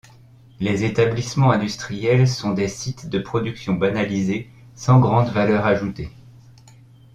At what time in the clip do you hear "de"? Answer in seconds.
3.07-3.19